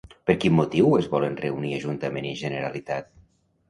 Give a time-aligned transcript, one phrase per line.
[0.29, 3.19] Per quin motiu es volen reunir Ajuntament i Generalitat?